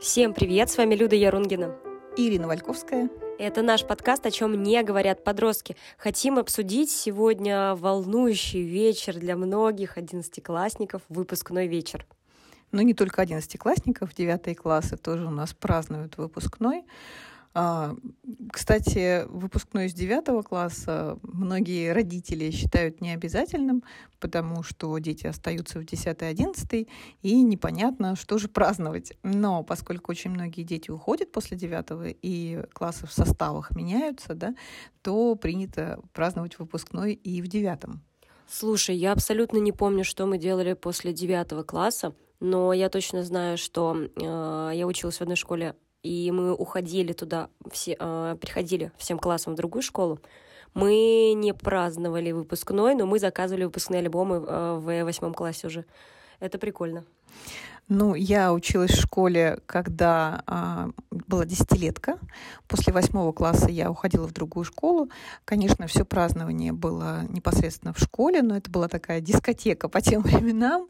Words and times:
Всем 0.00 0.32
привет, 0.32 0.70
с 0.70 0.78
вами 0.78 0.94
Люда 0.94 1.14
Ярунгина. 1.14 1.76
Ирина 2.16 2.46
Вальковская. 2.46 3.10
Это 3.38 3.60
наш 3.60 3.84
подкаст, 3.84 4.24
о 4.24 4.30
чем 4.30 4.62
не 4.62 4.82
говорят 4.82 5.24
подростки. 5.24 5.76
Хотим 5.98 6.38
обсудить 6.38 6.90
сегодня 6.90 7.74
волнующий 7.74 8.62
вечер 8.62 9.18
для 9.18 9.36
многих 9.36 9.98
одиннадцатиклассников, 9.98 11.02
выпускной 11.10 11.66
вечер. 11.66 12.06
Ну, 12.72 12.80
не 12.80 12.94
только 12.94 13.20
одиннадцатиклассников, 13.20 14.14
девятые 14.14 14.54
классы 14.54 14.96
тоже 14.96 15.26
у 15.26 15.30
нас 15.30 15.52
празднуют 15.52 16.16
выпускной. 16.16 16.84
А, 17.52 17.96
кстати, 18.52 19.24
выпускной 19.28 19.86
из 19.86 19.94
девятого 19.94 20.42
класса 20.42 21.18
многие 21.22 21.92
родители 21.92 22.50
считают 22.52 23.00
необязательным, 23.00 23.82
потому 24.20 24.62
что 24.62 24.96
дети 24.98 25.26
остаются 25.26 25.80
в 25.80 25.82
10-11, 25.82 26.88
и 27.22 27.42
непонятно, 27.42 28.14
что 28.14 28.38
же 28.38 28.48
праздновать. 28.48 29.14
Но 29.24 29.64
поскольку 29.64 30.12
очень 30.12 30.30
многие 30.30 30.62
дети 30.62 30.90
уходят 30.90 31.32
после 31.32 31.56
девятого, 31.56 32.06
и 32.08 32.62
классы 32.72 33.06
в 33.06 33.12
составах 33.12 33.74
меняются, 33.74 34.34
да, 34.34 34.54
то 35.02 35.34
принято 35.34 36.00
праздновать 36.12 36.58
выпускной 36.58 37.14
и 37.14 37.42
в 37.42 37.48
девятом. 37.48 38.02
Слушай, 38.46 38.96
я 38.96 39.12
абсолютно 39.12 39.58
не 39.58 39.72
помню, 39.72 40.04
что 40.04 40.26
мы 40.26 40.38
делали 40.38 40.74
после 40.74 41.12
девятого 41.12 41.62
класса, 41.62 42.14
но 42.38 42.72
я 42.72 42.88
точно 42.88 43.22
знаю, 43.22 43.58
что 43.58 43.96
э, 43.96 44.72
я 44.74 44.86
училась 44.86 45.18
в 45.18 45.20
одной 45.20 45.36
школе 45.36 45.76
и 46.02 46.30
мы 46.30 46.54
уходили 46.54 47.12
туда, 47.12 47.48
все, 47.70 47.96
э, 47.98 48.36
приходили 48.40 48.92
всем 48.96 49.18
классом 49.18 49.54
в 49.54 49.56
другую 49.56 49.82
школу, 49.82 50.18
мы 50.74 51.32
не 51.34 51.52
праздновали 51.52 52.32
выпускной, 52.32 52.94
но 52.94 53.06
мы 53.06 53.18
заказывали 53.18 53.64
выпускные 53.64 54.00
альбомы 54.00 54.36
э, 54.36 54.74
в 54.78 55.04
восьмом 55.04 55.34
классе 55.34 55.66
уже. 55.66 55.84
Это 56.38 56.58
прикольно. 56.58 57.04
Ну, 57.92 58.14
я 58.14 58.52
училась 58.52 58.92
в 58.92 59.00
школе, 59.00 59.58
когда 59.66 60.44
а, 60.46 60.90
была 61.10 61.44
десятилетка. 61.44 62.20
После 62.68 62.92
восьмого 62.92 63.32
класса 63.32 63.68
я 63.68 63.90
уходила 63.90 64.28
в 64.28 64.32
другую 64.32 64.62
школу. 64.62 65.10
Конечно, 65.44 65.88
все 65.88 66.04
празднование 66.04 66.72
было 66.72 67.22
непосредственно 67.28 67.92
в 67.92 67.98
школе, 67.98 68.42
но 68.42 68.56
это 68.56 68.70
была 68.70 68.86
такая 68.86 69.20
дискотека 69.20 69.88
по 69.88 70.00
тем 70.00 70.22
временам. 70.22 70.86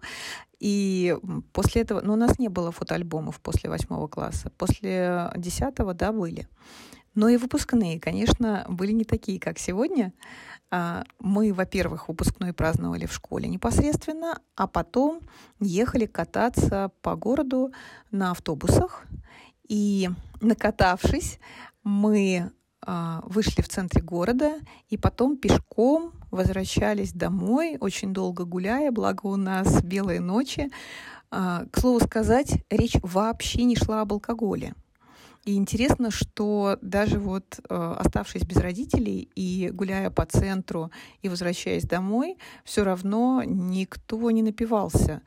И 0.58 1.16
после 1.54 1.80
этого, 1.80 2.02
ну, 2.02 2.12
у 2.12 2.16
нас 2.16 2.38
не 2.38 2.48
было 2.48 2.70
фотоальбомов 2.70 3.40
после 3.40 3.70
восьмого 3.70 4.06
класса. 4.06 4.52
После 4.58 5.32
десятого, 5.38 5.94
да, 5.94 6.12
были. 6.12 6.48
Но 7.14 7.28
и 7.28 7.36
выпускные, 7.36 7.98
конечно, 7.98 8.64
были 8.68 8.92
не 8.92 9.04
такие, 9.04 9.40
как 9.40 9.58
сегодня. 9.58 10.12
А, 10.70 11.04
мы, 11.18 11.52
во-первых, 11.52 12.08
выпускной 12.08 12.52
праздновали 12.52 13.06
в 13.06 13.12
школе 13.12 13.48
непосредственно, 13.48 14.40
а 14.54 14.66
потом 14.68 15.20
ехали 15.58 16.06
кататься 16.06 16.92
по 17.02 17.16
городу 17.16 17.72
на 18.12 18.30
автобусах. 18.30 19.06
И 19.68 20.08
накатавшись, 20.40 21.40
мы 21.82 22.52
а, 22.82 23.22
вышли 23.24 23.62
в 23.62 23.68
центре 23.68 24.02
города 24.02 24.58
и 24.88 24.96
потом 24.96 25.36
пешком 25.36 26.12
возвращались 26.30 27.12
домой, 27.12 27.76
очень 27.80 28.14
долго 28.14 28.44
гуляя, 28.44 28.90
благо 28.92 29.26
у 29.26 29.36
нас 29.36 29.82
белые 29.82 30.20
ночи. 30.20 30.70
А, 31.30 31.64
к 31.70 31.78
слову 31.78 32.00
сказать, 32.00 32.64
речь 32.70 32.96
вообще 33.02 33.64
не 33.64 33.76
шла 33.76 34.00
об 34.02 34.12
алкоголе. 34.12 34.74
И 35.44 35.56
интересно, 35.56 36.10
что 36.10 36.76
даже 36.82 37.18
вот 37.18 37.58
э, 37.58 37.94
оставшись 37.98 38.42
без 38.42 38.58
родителей 38.58 39.30
и 39.34 39.70
гуляя 39.72 40.10
по 40.10 40.26
центру 40.26 40.90
и 41.22 41.28
возвращаясь 41.28 41.84
домой, 41.84 42.36
все 42.64 42.84
равно 42.84 43.42
никто 43.44 44.30
не 44.30 44.42
напивался. 44.42 45.22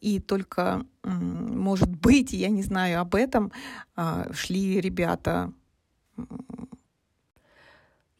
И 0.00 0.18
только, 0.18 0.84
может 1.04 1.88
быть, 1.88 2.32
я 2.32 2.48
не 2.48 2.62
знаю 2.62 3.00
об 3.00 3.14
этом, 3.14 3.52
э, 3.96 4.32
шли 4.32 4.80
ребята 4.80 5.52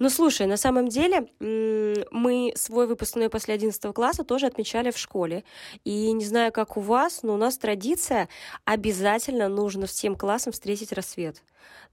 ну, 0.03 0.11
слушай, 0.11 0.49
на 0.49 0.57
самом 0.57 0.89
деле 0.89 1.29
мы 1.39 2.53
свой 2.57 2.89
выпускной 2.89 3.31
после 3.31 3.55
11 3.55 3.95
класса 3.95 4.25
тоже 4.25 4.47
отмечали 4.47 4.91
в 4.91 4.99
школе. 4.99 5.45
И 5.85 6.11
не 6.11 6.25
знаю, 6.25 6.51
как 6.51 6.77
у 6.77 6.81
вас, 6.81 7.23
но 7.23 7.35
у 7.35 7.37
нас 7.37 7.57
традиция 7.57 8.29
обязательно 8.65 9.49
нужно 9.49 9.87
всем 9.87 10.17
классам 10.17 10.53
встретить 10.53 10.93
рассвет. 10.93 11.45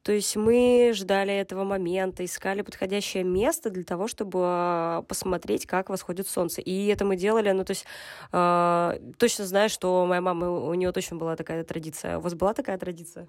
То 0.04 0.14
есть 0.14 0.36
мы 0.36 0.92
ждали 0.94 1.34
этого 1.34 1.64
момента, 1.64 2.24
искали 2.24 2.62
подходящее 2.62 3.24
место 3.24 3.70
для 3.70 3.84
того, 3.84 4.08
чтобы 4.08 4.40
а, 4.42 5.02
посмотреть, 5.04 5.66
как 5.66 5.90
восходит 5.90 6.28
солнце. 6.28 6.62
И 6.62 6.88
это 6.88 7.04
мы 7.04 7.18
делали, 7.18 7.52
ну, 7.52 7.66
то 7.66 7.72
есть 7.72 7.86
э, 8.32 9.00
точно 9.18 9.46
знаю, 9.46 9.70
что 9.70 10.06
моя 10.06 10.22
мама, 10.22 10.50
у 10.50 10.74
нее 10.74 10.92
точно 10.92 11.18
была 11.18 11.36
такая 11.36 11.64
традиция. 11.64 12.18
У 12.18 12.22
вас 12.22 12.34
была 12.34 12.54
такая 12.54 12.78
традиция? 12.78 13.28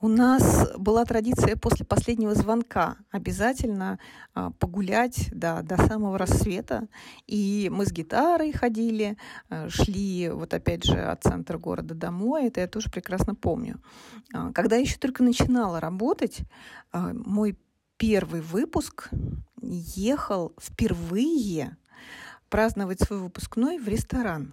У 0.00 0.08
нас 0.08 0.72
была 0.76 1.04
традиция 1.04 1.56
после 1.56 1.86
последнего 1.86 2.34
звонка 2.34 2.96
обязательно 3.12 4.00
э, 4.34 4.50
погулять 4.58 5.28
да, 5.32 5.62
до 5.62 5.76
самого 5.76 6.18
рассвета. 6.18 6.88
И 7.28 7.70
мы 7.72 7.86
с 7.86 7.92
гитарой 7.92 8.52
ходили, 8.52 9.16
шли 9.68 10.30
вот 10.30 10.52
опять 10.54 10.84
же 10.84 10.98
от 10.98 11.22
центра 11.22 11.58
города 11.58 11.94
домой. 11.94 12.46
Это 12.46 12.60
я 12.60 12.66
тоже 12.66 12.90
прекрасно 12.90 13.36
помню. 13.36 13.80
Когда 14.54 14.76
еще 14.76 14.96
только 14.98 15.22
начинала 15.22 15.78
работать, 15.78 15.91
работать, 15.92 16.40
а, 16.90 17.12
мой 17.12 17.56
первый 17.96 18.40
выпуск 18.40 19.10
ехал 19.60 20.52
впервые 20.60 21.76
праздновать 22.48 23.00
свой 23.00 23.20
выпускной 23.20 23.78
в 23.78 23.88
ресторан. 23.88 24.52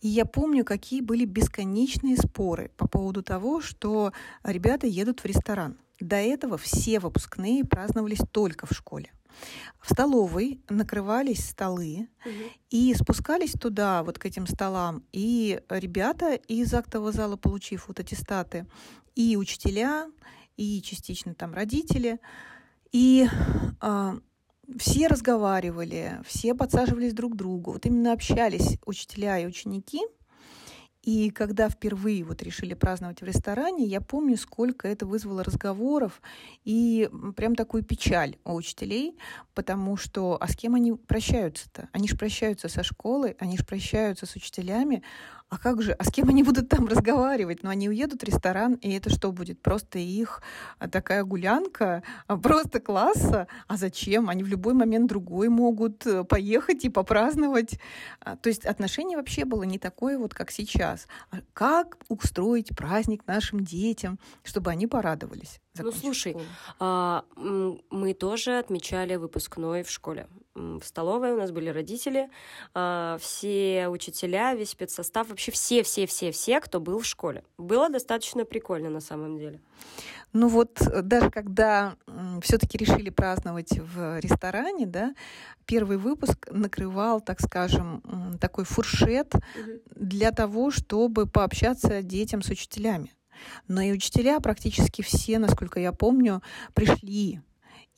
И 0.00 0.08
я 0.08 0.24
помню, 0.24 0.64
какие 0.64 1.00
были 1.00 1.24
бесконечные 1.24 2.16
споры 2.16 2.70
по 2.76 2.86
поводу 2.88 3.22
того, 3.22 3.60
что 3.60 4.12
ребята 4.42 4.86
едут 4.86 5.20
в 5.20 5.24
ресторан. 5.24 5.76
До 6.00 6.16
этого 6.16 6.58
все 6.58 7.00
выпускные 7.00 7.64
праздновались 7.64 8.20
только 8.30 8.66
в 8.66 8.72
школе. 8.72 9.10
В 9.80 9.92
столовой 9.92 10.60
накрывались 10.68 11.48
столы, 11.48 12.08
угу. 12.24 12.50
и 12.70 12.94
спускались 12.94 13.52
туда, 13.52 14.02
вот 14.02 14.18
к 14.18 14.26
этим 14.26 14.46
столам, 14.46 15.04
и 15.12 15.60
ребята 15.68 16.34
из 16.34 16.74
актового 16.74 17.12
зала, 17.12 17.36
получив 17.36 17.88
вот 17.88 18.00
аттестаты, 18.00 18.66
и 19.14 19.36
учителя, 19.36 20.08
и 20.58 20.82
частично 20.82 21.34
там 21.34 21.54
родители. 21.54 22.20
И 22.92 23.26
э, 23.80 24.20
все 24.76 25.06
разговаривали, 25.06 26.20
все 26.26 26.54
подсаживались 26.54 27.14
друг 27.14 27.32
к 27.32 27.36
другу. 27.36 27.72
Вот 27.72 27.86
именно 27.86 28.12
общались 28.12 28.78
учителя 28.84 29.38
и 29.38 29.46
ученики. 29.46 30.00
И 31.02 31.30
когда 31.30 31.70
впервые 31.70 32.24
вот 32.24 32.42
решили 32.42 32.74
праздновать 32.74 33.22
в 33.22 33.24
ресторане, 33.24 33.86
я 33.86 34.00
помню, 34.02 34.36
сколько 34.36 34.88
это 34.88 35.06
вызвало 35.06 35.42
разговоров 35.42 36.20
и 36.64 37.08
прям 37.34 37.54
такую 37.54 37.82
печаль 37.82 38.36
у 38.44 38.54
учителей, 38.54 39.16
потому 39.54 39.96
что 39.96 40.36
а 40.38 40.48
с 40.48 40.56
кем 40.56 40.74
они 40.74 40.92
прощаются-то? 40.92 41.88
Они 41.92 42.08
же 42.08 42.16
прощаются 42.16 42.68
со 42.68 42.82
школой, 42.82 43.36
они 43.38 43.56
же 43.56 43.64
прощаются 43.64 44.26
с 44.26 44.34
учителями, 44.36 45.02
а 45.50 45.58
как 45.58 45.82
же, 45.82 45.92
а 45.92 46.04
с 46.04 46.10
кем 46.10 46.28
они 46.28 46.42
будут 46.42 46.68
там 46.68 46.86
разговаривать? 46.86 47.62
Ну, 47.62 47.70
они 47.70 47.88
уедут 47.88 48.22
в 48.22 48.24
ресторан, 48.24 48.74
и 48.74 48.92
это 48.92 49.08
что 49.08 49.32
будет? 49.32 49.62
Просто 49.62 49.98
их 49.98 50.42
а, 50.78 50.88
такая 50.88 51.24
гулянка, 51.24 52.02
а, 52.26 52.36
просто 52.36 52.80
класса. 52.80 53.46
А 53.66 53.76
зачем? 53.76 54.28
Они 54.28 54.42
в 54.42 54.48
любой 54.48 54.74
момент 54.74 55.08
другой 55.08 55.48
могут 55.48 56.06
э, 56.06 56.24
поехать 56.24 56.84
и 56.84 56.90
попраздновать. 56.90 57.78
А, 58.20 58.36
то 58.36 58.50
есть 58.50 58.66
отношение 58.66 59.16
вообще 59.16 59.46
было 59.46 59.62
не 59.62 59.78
такое 59.78 60.18
вот, 60.18 60.34
как 60.34 60.50
сейчас. 60.50 61.06
Как 61.54 61.96
устроить 62.08 62.76
праздник 62.76 63.26
нашим 63.26 63.64
детям, 63.64 64.18
чтобы 64.42 64.70
они 64.70 64.86
порадовались? 64.86 65.60
Ну, 65.78 65.92
слушай, 65.92 66.36
а, 66.78 67.24
мы 67.36 68.14
тоже 68.14 68.58
отмечали 68.58 69.16
выпускной 69.16 69.82
в 69.82 69.90
школе. 69.90 70.26
В 70.58 70.82
столовой 70.82 71.32
у 71.32 71.36
нас 71.36 71.50
были 71.50 71.68
родители, 71.68 72.30
а, 72.74 73.16
все 73.20 73.88
учителя, 73.88 74.54
весь 74.54 74.70
спецсостав, 74.70 75.28
вообще 75.28 75.52
все-все-все-все, 75.52 76.60
кто 76.60 76.80
был 76.80 76.98
в 76.98 77.06
школе. 77.06 77.44
Было 77.58 77.88
достаточно 77.88 78.44
прикольно 78.44 78.90
на 78.90 79.00
самом 79.00 79.38
деле. 79.38 79.60
Ну 80.32 80.48
вот 80.48 80.80
э, 80.82 81.02
даже 81.02 81.30
когда 81.30 81.96
все-таки 82.42 82.76
решили 82.76 83.10
праздновать 83.10 83.78
в 83.78 84.18
ресторане, 84.20 84.86
да, 84.86 85.14
первый 85.64 85.96
выпуск 85.96 86.48
накрывал, 86.50 87.20
так 87.20 87.40
скажем, 87.40 88.02
такой 88.40 88.64
фуршет 88.64 89.34
угу. 89.34 89.42
для 89.94 90.30
того, 90.32 90.70
чтобы 90.70 91.26
пообщаться 91.26 92.02
детям 92.02 92.42
с 92.42 92.50
учителями. 92.50 93.12
Но 93.68 93.80
и 93.80 93.92
учителя 93.92 94.40
практически 94.40 95.02
все, 95.02 95.38
насколько 95.38 95.78
я 95.78 95.92
помню, 95.92 96.42
пришли 96.74 97.40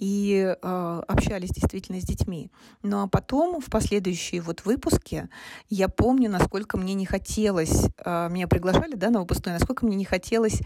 и 0.01 0.57
э, 0.61 1.03
общались 1.09 1.51
действительно 1.51 2.01
с 2.01 2.05
детьми. 2.05 2.51
Ну 2.83 3.03
а 3.03 3.07
потом, 3.07 3.61
в 3.61 3.67
последующие 3.67 4.41
вот 4.41 4.65
выпуски, 4.65 5.29
я 5.69 5.89
помню, 5.89 6.31
насколько 6.31 6.79
мне 6.79 6.95
не 6.95 7.05
хотелось, 7.05 7.87
э, 7.99 8.29
меня 8.31 8.49
приглашали 8.49 8.95
да, 8.95 9.11
на 9.11 9.21
выпускной, 9.21 9.53
насколько 9.53 9.85
мне 9.85 9.97
не 9.97 10.07
хотелось 10.07 10.63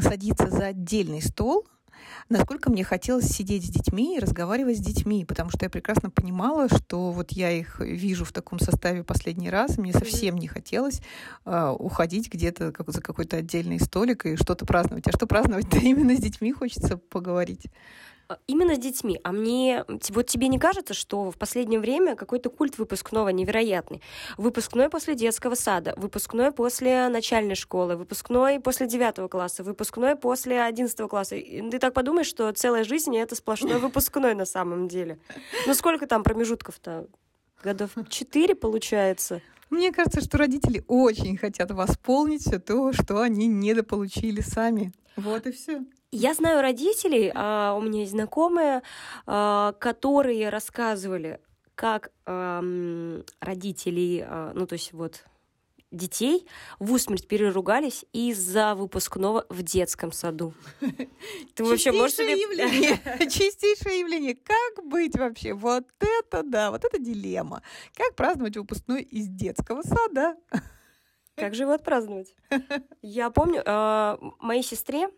садиться 0.00 0.48
за 0.48 0.68
отдельный 0.68 1.20
стол, 1.20 1.66
насколько 2.30 2.70
мне 2.70 2.82
хотелось 2.82 3.26
сидеть 3.26 3.66
с 3.66 3.68
детьми 3.68 4.16
и 4.16 4.18
разговаривать 4.18 4.78
с 4.78 4.80
детьми, 4.80 5.26
потому 5.26 5.50
что 5.50 5.66
я 5.66 5.70
прекрасно 5.70 6.08
понимала, 6.08 6.68
что 6.68 7.10
вот 7.10 7.32
я 7.32 7.50
их 7.50 7.80
вижу 7.80 8.24
в 8.24 8.32
таком 8.32 8.58
составе 8.58 9.04
последний 9.04 9.50
раз, 9.50 9.76
мне 9.76 9.92
совсем 9.92 10.38
не 10.38 10.48
хотелось 10.48 11.02
э, 11.44 11.74
уходить 11.78 12.32
где-то 12.32 12.72
как, 12.72 12.90
за 12.90 13.02
какой-то 13.02 13.36
отдельный 13.36 13.78
столик 13.78 14.24
и 14.24 14.36
что-то 14.36 14.64
праздновать. 14.64 15.06
А 15.06 15.12
что 15.12 15.26
праздновать-то 15.26 15.76
именно 15.82 16.16
с 16.16 16.20
детьми 16.20 16.50
хочется 16.50 16.96
поговорить. 16.96 17.66
А, 18.30 18.38
именно 18.46 18.76
с 18.76 18.78
детьми. 18.78 19.20
А 19.24 19.32
мне, 19.32 19.84
вот 19.88 20.26
тебе 20.28 20.46
не 20.46 20.60
кажется, 20.60 20.94
что 20.94 21.32
в 21.32 21.36
последнее 21.36 21.80
время 21.80 22.14
какой-то 22.14 22.48
культ 22.48 22.78
выпускного 22.78 23.30
невероятный? 23.30 24.02
Выпускной 24.38 24.88
после 24.88 25.16
детского 25.16 25.56
сада, 25.56 25.94
выпускной 25.96 26.52
после 26.52 27.08
начальной 27.08 27.56
школы, 27.56 27.96
выпускной 27.96 28.60
после 28.60 28.86
девятого 28.86 29.26
класса, 29.26 29.64
выпускной 29.64 30.14
после 30.14 30.62
одиннадцатого 30.62 31.08
класса. 31.08 31.34
И 31.34 31.70
ты 31.70 31.80
так 31.80 31.92
подумаешь, 31.92 32.28
что 32.28 32.52
целая 32.52 32.84
жизнь— 32.84 33.16
это 33.18 33.34
сплошной 33.34 33.78
выпускной 33.80 34.34
на 34.34 34.44
самом 34.44 34.86
деле. 34.86 35.18
Ну 35.66 35.74
сколько 35.74 36.06
там 36.06 36.22
промежутков-то? 36.22 37.08
Годов 37.64 37.90
четыре, 38.08 38.54
получается? 38.54 39.42
Мне 39.70 39.90
кажется, 39.90 40.20
что 40.20 40.38
родители 40.38 40.84
очень 40.86 41.36
хотят 41.36 41.72
восполнить 41.72 42.42
все 42.42 42.60
то, 42.60 42.92
что 42.92 43.22
они 43.22 43.48
недополучили 43.48 44.40
сами. 44.40 44.92
Вот 45.16 45.48
и 45.48 45.50
все. 45.50 45.84
Я 46.12 46.34
знаю 46.34 46.60
родителей, 46.60 47.30
а 47.34 47.74
у 47.74 47.82
меня 47.82 48.00
есть 48.00 48.12
знакомые, 48.12 48.82
а, 49.26 49.72
которые 49.78 50.48
рассказывали, 50.48 51.40
как 51.74 52.10
родители, 52.26 54.24
а, 54.28 54.52
ну 54.54 54.66
то 54.66 54.74
есть 54.74 54.92
вот 54.92 55.24
детей 55.90 56.46
в 56.78 56.92
усмерть 56.92 57.26
переругались 57.26 58.04
из-за 58.12 58.74
выпускного 58.74 59.46
в 59.48 59.62
детском 59.62 60.12
саду. 60.12 60.54
Ты 61.54 61.64
вообще 61.64 61.92
можешь 61.92 62.16
себе... 62.16 62.40
явление. 62.40 62.98
Чистейшее 63.30 64.00
явление. 64.00 64.34
Как 64.34 64.84
быть 64.86 65.16
вообще? 65.16 65.54
Вот 65.54 65.86
это 65.98 66.42
да, 66.42 66.70
вот 66.70 66.84
это 66.84 66.98
дилемма. 66.98 67.62
Как 67.94 68.14
праздновать 68.14 68.56
выпускной 68.56 69.02
из 69.02 69.28
детского 69.28 69.82
сада? 69.82 70.36
Как 71.36 71.54
же 71.54 71.62
его 71.62 71.72
отпраздновать? 71.72 72.34
Я 73.02 73.30
помню, 73.30 73.62
э, 73.64 74.16
моей 74.40 74.62
сестре 74.62 75.08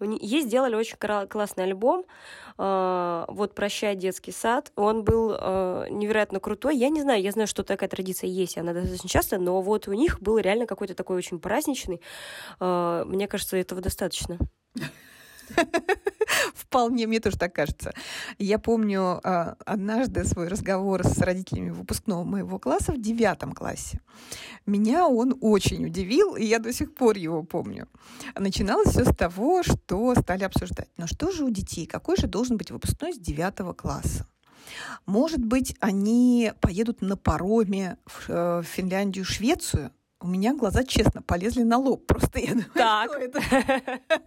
Ей 0.00 0.42
сделали 0.42 0.74
очень 0.74 0.96
классный 1.28 1.64
альбом. 1.64 2.04
А, 2.56 3.24
вот 3.28 3.54
«Прощай, 3.54 3.96
детский 3.96 4.32
сад». 4.32 4.72
Он 4.76 5.02
был 5.02 5.34
а, 5.36 5.86
невероятно 5.88 6.40
крутой. 6.40 6.76
Я 6.76 6.88
не 6.88 7.02
знаю, 7.02 7.22
я 7.22 7.32
знаю, 7.32 7.48
что 7.48 7.62
такая 7.64 7.88
традиция 7.88 8.28
есть, 8.28 8.58
она 8.58 8.72
достаточно 8.72 9.08
часто, 9.08 9.38
но 9.38 9.60
вот 9.60 9.88
у 9.88 9.92
них 9.92 10.20
был 10.20 10.38
реально 10.38 10.66
какой-то 10.66 10.94
такой 10.94 11.16
очень 11.16 11.40
праздничный. 11.40 12.00
А, 12.60 13.04
мне 13.04 13.26
кажется, 13.26 13.56
этого 13.56 13.80
достаточно. 13.80 14.38
Вполне, 16.54 17.06
мне 17.06 17.20
тоже 17.20 17.38
так 17.38 17.54
кажется. 17.54 17.92
Я 18.38 18.58
помню 18.58 19.20
а, 19.22 19.56
однажды 19.64 20.24
свой 20.24 20.48
разговор 20.48 21.04
с 21.04 21.18
родителями 21.18 21.70
выпускного 21.70 22.24
моего 22.24 22.58
класса 22.58 22.92
в 22.92 23.00
девятом 23.00 23.52
классе. 23.52 24.00
Меня 24.66 25.06
он 25.06 25.36
очень 25.40 25.86
удивил, 25.86 26.36
и 26.36 26.44
я 26.44 26.58
до 26.58 26.72
сих 26.72 26.94
пор 26.94 27.16
его 27.16 27.42
помню. 27.42 27.88
Начиналось 28.36 28.90
все 28.90 29.04
с 29.04 29.16
того, 29.16 29.62
что 29.62 30.14
стали 30.14 30.44
обсуждать. 30.44 30.88
Но 30.96 31.06
что 31.06 31.30
же 31.30 31.44
у 31.44 31.50
детей? 31.50 31.86
Какой 31.86 32.16
же 32.16 32.26
должен 32.26 32.56
быть 32.56 32.70
выпускной 32.70 33.14
с 33.14 33.18
девятого 33.18 33.72
класса? 33.72 34.26
Может 35.06 35.44
быть, 35.44 35.74
они 35.80 36.52
поедут 36.60 37.00
на 37.00 37.16
пароме 37.16 37.96
в 38.06 38.24
э, 38.28 38.62
Финляндию, 38.64 39.24
Швецию? 39.24 39.90
У 40.20 40.26
меня 40.26 40.54
глаза, 40.54 40.84
честно, 40.84 41.22
полезли 41.22 41.62
на 41.62 41.78
лоб. 41.78 42.04
Просто 42.06 42.40
я 42.40 42.50
думаю, 42.50 42.70
так. 42.74 43.10
что 43.10 43.20
это? 43.20 43.40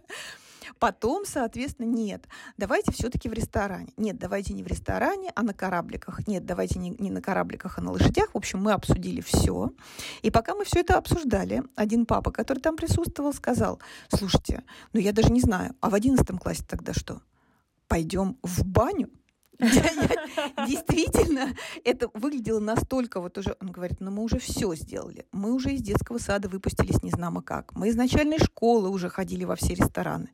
Потом, 0.82 1.24
соответственно, 1.24 1.86
нет, 1.86 2.26
давайте 2.56 2.90
все-таки 2.90 3.28
в 3.28 3.32
ресторане. 3.32 3.92
Нет, 3.96 4.18
давайте 4.18 4.52
не 4.52 4.64
в 4.64 4.66
ресторане, 4.66 5.30
а 5.36 5.44
на 5.44 5.54
корабликах. 5.54 6.26
Нет, 6.26 6.44
давайте 6.44 6.80
не, 6.80 6.90
не 6.98 7.08
на 7.08 7.22
корабликах, 7.22 7.78
а 7.78 7.80
на 7.80 7.92
лошадях. 7.92 8.34
В 8.34 8.36
общем, 8.36 8.60
мы 8.60 8.72
обсудили 8.72 9.20
все. 9.20 9.70
И 10.22 10.32
пока 10.32 10.56
мы 10.56 10.64
все 10.64 10.80
это 10.80 10.98
обсуждали, 10.98 11.62
один 11.76 12.04
папа, 12.04 12.32
который 12.32 12.58
там 12.58 12.74
присутствовал, 12.74 13.32
сказал, 13.32 13.78
слушайте, 14.12 14.64
ну 14.92 14.98
я 14.98 15.12
даже 15.12 15.30
не 15.30 15.40
знаю, 15.40 15.76
а 15.80 15.88
в 15.88 15.94
одиннадцатом 15.94 16.36
классе 16.36 16.64
тогда 16.68 16.92
что? 16.92 17.20
Пойдем 17.86 18.36
в 18.42 18.64
баню? 18.64 19.08
Действительно, 20.66 21.54
это 21.84 22.08
выглядело 22.14 22.58
настолько 22.58 23.20
вот 23.20 23.38
уже, 23.38 23.56
он 23.60 23.70
говорит, 23.70 24.00
ну 24.00 24.10
мы 24.10 24.22
уже 24.22 24.38
все 24.38 24.74
сделали. 24.74 25.26
Мы 25.32 25.52
уже 25.52 25.70
из 25.70 25.82
детского 25.82 26.18
сада 26.18 26.48
выпустились 26.48 27.02
не 27.02 27.10
знамо 27.10 27.42
как. 27.42 27.72
Мы 27.74 27.88
из 27.88 27.96
начальной 27.96 28.38
школы 28.38 28.88
уже 28.90 29.08
ходили 29.08 29.44
во 29.44 29.56
все 29.56 29.74
рестораны. 29.74 30.30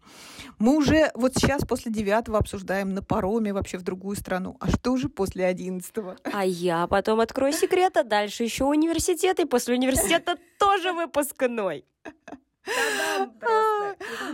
Мы 0.59 0.77
уже 0.77 1.11
вот 1.15 1.35
сейчас 1.35 1.65
после 1.65 1.93
девятого 1.93 2.39
обсуждаем 2.39 2.95
на 2.95 3.03
пароме 3.03 3.53
вообще 3.53 3.79
в 3.79 3.83
другую 3.83 4.17
страну. 4.17 4.57
А 4.61 4.71
что 4.71 4.97
же 4.97 5.09
после 5.09 5.45
одиннадцатого? 5.45 6.17
А 6.33 6.45
я 6.45 6.87
потом 6.87 7.21
открою 7.21 7.53
секрет, 7.53 7.97
а 7.97 8.05
дальше 8.05 8.45
еще 8.45 8.65
университет, 8.65 9.41
и 9.41 9.45
после 9.45 9.75
университета 9.75 10.37
тоже 10.59 10.93
выпускной. 10.93 11.85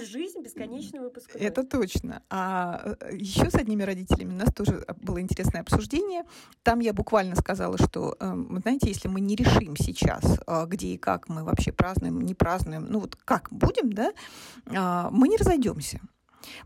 Жизнь 0.05 0.41
бесконечный 0.43 1.01
выпуск. 1.01 1.31
Это 1.35 1.65
точно. 1.65 2.23
А 2.31 2.97
э, 3.01 3.17
еще 3.17 3.51
с 3.51 3.55
одними 3.55 3.83
родителями 3.83 4.35
у 4.35 4.37
нас 4.37 4.53
тоже 4.55 4.85
было 5.01 5.21
интересное 5.21 5.63
обсуждение. 5.63 6.25
Там 6.63 6.81
я 6.81 6.93
буквально 6.93 7.37
сказала, 7.37 7.79
что, 7.79 8.17
эм, 8.21 8.59
знаете, 8.61 8.89
если 8.89 9.09
мы 9.09 9.21
не 9.21 9.37
решим 9.37 9.77
сейчас, 9.77 10.25
э, 10.47 10.67
где 10.67 10.89
и 10.89 10.97
как 10.99 11.29
мы 11.29 11.45
вообще 11.45 11.73
празднуем, 11.73 12.21
не 12.21 12.35
празднуем, 12.35 12.87
ну 12.89 13.01
вот 13.01 13.17
как 13.25 13.49
будем, 13.51 13.93
да, 13.93 14.13
а, 14.67 15.11
мы 15.11 15.29
не 15.29 15.37
разойдемся. 15.37 16.01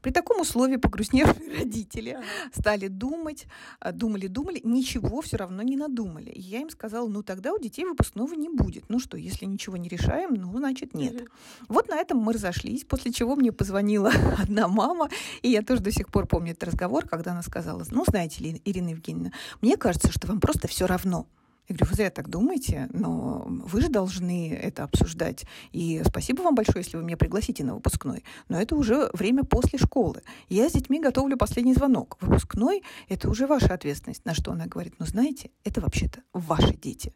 При 0.03 0.11
таком 0.11 0.41
условии 0.41 0.77
погрустневшие 0.77 1.59
родители 1.59 2.19
стали 2.53 2.89
думать, 2.89 3.47
а, 3.81 3.93
думали, 3.93 4.27
думали, 4.27 4.61
ничего 4.65 5.21
все 5.21 5.37
равно 5.37 5.63
не 5.63 5.77
надумали. 5.77 6.31
И 6.31 6.41
я 6.41 6.61
им 6.61 6.71
сказала, 6.71 7.09
ну 7.09 7.23
тогда 7.23 7.53
у 7.53 7.59
детей 7.59 7.85
выпускного 7.85 8.35
не 8.35 8.49
будет. 8.49 8.89
Ну 8.89 8.99
что, 8.99 9.17
если 9.17 9.45
ничего 9.45 9.77
не 9.77 9.89
решаем, 9.89 10.35
ну 10.35 10.57
значит 10.57 10.95
нет. 10.95 11.25
Вот 11.69 11.89
на 11.89 11.97
этом 11.97 12.19
мы 12.19 12.33
разошлись, 12.33 12.85
после 12.85 13.13
чего 13.13 13.37
мне 13.37 13.53
позвонила 13.53 14.13
одна 14.39 14.69
мама, 14.69 15.09
и 15.43 15.51
я 15.51 15.63
тоже 15.63 15.83
до 15.83 15.93
сих 15.93 16.09
пор 16.09 16.27
помню 16.27 16.53
этот 16.53 16.65
разговор, 16.65 17.07
когда 17.07 17.33
она 17.33 17.43
сказала, 17.43 17.85
ну 17.91 18.05
знаете 18.07 18.43
ли, 18.45 18.63
Ирина 18.65 18.91
Евгеньевна, 18.91 19.33
мне 19.61 19.77
кажется, 19.77 20.13
что 20.13 20.27
вам 20.27 20.41
просто 20.41 20.69
все 20.69 20.87
равно. 20.87 21.27
Я 21.69 21.75
говорю, 21.75 21.91
вы 21.91 21.97
зря 21.97 22.11
так 22.11 22.29
думаете, 22.29 22.89
но 22.93 23.45
вы 23.47 23.83
же 23.83 23.89
должны 23.89 24.55
это 24.55 24.85
обсуждать. 24.85 25.45
И 25.73 26.03
спасибо 26.07 26.41
вам 26.41 26.55
большое, 26.55 26.83
если 26.83 26.97
вы 26.97 27.05
меня 27.05 27.19
пригласите 27.19 27.63
на 27.63 27.75
выпускной. 27.75 28.25
Но 28.49 28.59
это 28.59 28.75
уже 28.75 29.11
время 29.13 29.45
после 29.45 29.79
школы. 29.79 30.23
Я 30.49 30.69
с 30.71 30.73
детьми 30.73 30.99
готовлю 30.99 31.37
последний 31.37 31.75
звонок. 31.75 32.17
Выпускной– 32.21 32.83
это 33.09 33.29
уже 33.29 33.47
ваша 33.47 33.75
ответственность. 33.75 34.25
На 34.25 34.35
что 34.35 34.53
она 34.53 34.67
говорит, 34.67 34.95
ну 34.99 35.05
знаете, 35.05 35.51
это 35.63 35.83
вообще-то 35.83 36.23
ваши 36.33 36.75
дети. 36.75 37.15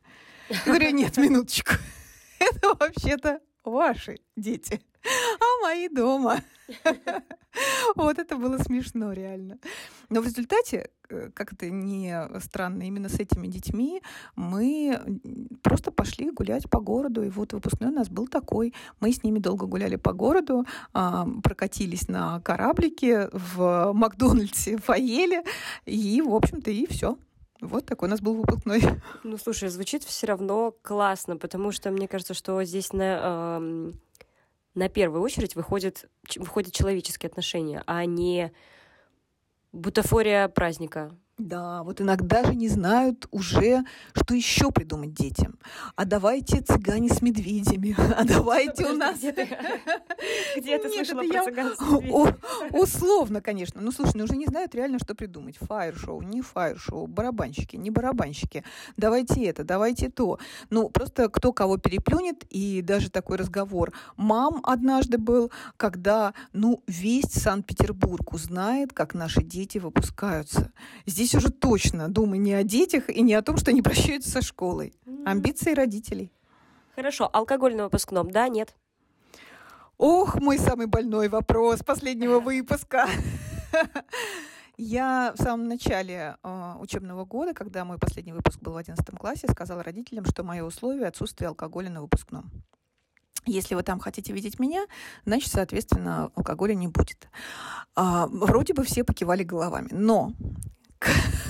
Я 0.50 0.58
говорю, 0.66 0.90
нет, 0.90 1.16
минуточку. 1.16 1.72
Это 2.38 2.74
вообще-то 2.74 3.38
ваши 3.64 4.20
дети, 4.36 4.80
а 5.04 5.62
мои 5.62 5.88
дома. 5.88 6.40
Вот 7.96 8.18
это 8.18 8.36
было 8.36 8.56
смешно, 8.58 9.12
реально. 9.12 9.58
Но 10.08 10.22
в 10.22 10.24
результате, 10.24 10.88
э, 11.10 11.30
как 11.34 11.52
это 11.52 11.68
не 11.70 12.16
странно, 12.40 12.84
именно 12.84 13.10
с 13.10 13.20
этими 13.20 13.46
детьми 13.46 14.02
мы 14.36 14.98
просто 15.62 15.90
пошли 15.90 16.30
гулять 16.30 16.70
по 16.70 16.80
городу. 16.80 17.22
И 17.22 17.28
вот 17.28 17.52
выпускной 17.52 17.90
у 17.90 17.94
нас 17.94 18.08
был 18.08 18.26
такой. 18.26 18.72
Мы 19.00 19.12
с 19.12 19.22
ними 19.22 19.38
долго 19.38 19.66
гуляли 19.66 19.96
по 19.96 20.14
городу, 20.14 20.64
а, 20.94 21.28
прокатились 21.42 22.08
на 22.08 22.40
кораблике 22.40 23.28
в 23.32 23.92
Макдональдсе, 23.92 24.78
поели, 24.86 25.44
и, 25.84 26.22
в 26.22 26.34
общем-то, 26.34 26.70
и 26.70 26.86
все. 26.86 27.18
Вот 27.62 27.86
такой 27.86 28.08
у 28.08 28.10
нас 28.10 28.20
был 28.20 28.34
выпускной. 28.34 28.82
Ну, 29.22 29.38
слушай, 29.38 29.68
звучит 29.68 30.02
все 30.02 30.26
равно 30.26 30.74
классно, 30.82 31.36
потому 31.36 31.70
что 31.70 31.92
мне 31.92 32.08
кажется, 32.08 32.34
что 32.34 32.62
здесь 32.64 32.92
на, 32.92 33.60
э, 33.62 33.92
на 34.74 34.88
первую 34.88 35.22
очередь 35.22 35.54
выходят, 35.54 36.10
выходят 36.36 36.74
человеческие 36.74 37.28
отношения, 37.28 37.84
а 37.86 38.04
не 38.04 38.52
бутафория 39.70 40.48
праздника. 40.48 41.16
Да, 41.42 41.82
вот 41.82 42.00
иногда 42.00 42.44
же 42.44 42.54
не 42.54 42.68
знают 42.68 43.26
уже, 43.32 43.84
что 44.14 44.32
еще 44.32 44.70
придумать 44.70 45.12
детям. 45.12 45.58
А 45.96 46.04
давайте 46.04 46.60
цыгане 46.60 47.08
с 47.08 47.20
медведями. 47.20 47.96
А 48.22 48.24
давайте 48.24 48.86
у 48.86 48.96
нас... 48.96 49.18
Где 49.18 50.78
ты 50.78 50.88
слышала 50.94 51.22
про 51.22 51.44
цыган 51.44 51.72
Условно, 52.70 53.40
конечно. 53.40 53.80
Ну, 53.80 53.90
слушай, 53.90 54.12
ну 54.14 54.24
уже 54.24 54.36
не 54.36 54.46
знают 54.46 54.74
реально, 54.74 54.98
что 55.00 55.16
придумать. 55.16 55.56
Фаер-шоу, 55.58 56.22
не 56.22 56.42
фаер-шоу, 56.42 57.08
барабанщики, 57.08 57.76
не 57.76 57.90
барабанщики. 57.90 58.62
Давайте 58.96 59.44
это, 59.44 59.64
давайте 59.64 60.10
то. 60.10 60.38
Ну, 60.70 60.90
просто 60.90 61.28
кто 61.28 61.52
кого 61.52 61.76
переплюнет, 61.76 62.44
и 62.50 62.82
даже 62.82 63.10
такой 63.10 63.38
разговор. 63.38 63.92
Мам 64.16 64.60
однажды 64.62 65.18
был, 65.18 65.50
когда, 65.76 66.34
ну, 66.52 66.82
весь 66.86 67.32
Санкт-Петербург 67.32 68.32
узнает, 68.32 68.92
как 68.92 69.14
наши 69.14 69.42
дети 69.42 69.78
выпускаются. 69.78 70.70
Здесь 71.06 71.31
здесь 71.32 71.44
уже 71.44 71.52
точно 71.52 72.08
думай 72.08 72.38
не 72.38 72.52
о 72.52 72.62
детях 72.62 73.08
и 73.08 73.22
не 73.22 73.34
о 73.34 73.42
том, 73.42 73.56
что 73.56 73.70
они 73.70 73.82
прощаются 73.82 74.30
со 74.30 74.42
школой. 74.42 74.94
Амбиции 75.24 75.74
родителей. 75.74 76.32
Хорошо, 76.94 77.28
алкоголь 77.32 77.74
на 77.74 77.84
выпускном, 77.84 78.30
да, 78.30 78.48
нет? 78.48 78.74
Ох, 79.96 80.40
мой 80.40 80.58
самый 80.58 80.86
больной 80.86 81.28
вопрос 81.28 81.82
последнего 81.82 82.38
выпуска. 82.40 83.06
Я 84.76 85.32
в 85.36 85.42
самом 85.42 85.68
начале 85.68 86.36
э, 86.42 86.74
учебного 86.80 87.24
года, 87.24 87.54
когда 87.54 87.84
мой 87.84 87.98
последний 87.98 88.32
выпуск 88.32 88.58
был 88.60 88.72
в 88.72 88.76
11 88.76 89.06
классе, 89.16 89.46
сказала 89.48 89.82
родителям, 89.82 90.24
что 90.24 90.42
мое 90.42 90.64
условие 90.64 91.06
отсутствие 91.06 91.48
алкоголя 91.48 91.88
на 91.88 92.02
выпускном. 92.02 92.50
Если 93.44 93.74
вы 93.74 93.82
там 93.82 94.00
хотите 94.00 94.32
видеть 94.32 94.58
меня, 94.58 94.86
значит, 95.24 95.52
соответственно, 95.52 96.30
алкоголя 96.34 96.74
не 96.74 96.88
будет. 96.88 97.28
А, 97.94 98.26
вроде 98.28 98.74
бы 98.74 98.82
все 98.84 99.04
покивали 99.04 99.44
головами. 99.44 99.88
Но 99.92 100.32